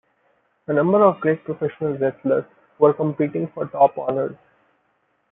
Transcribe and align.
A 0.65 0.73
number 0.73 1.03
of 1.03 1.19
great 1.21 1.43
professional 1.45 1.95
wrestlers 1.95 2.45
were 2.79 2.91
competing 2.91 3.47
for 3.49 3.67
top 3.67 3.95
honors. 3.99 4.35